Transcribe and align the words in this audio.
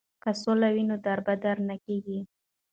که 0.23 0.31
سوله 0.41 0.69
وي 0.75 0.83
نو 0.89 0.95
دربدره 1.05 1.61
نه 1.69 1.75
کیږي. 1.85 2.19